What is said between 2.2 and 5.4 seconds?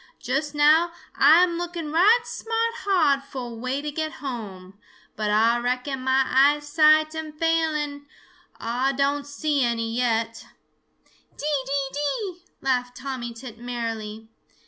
smart hard fo' a way to get home, but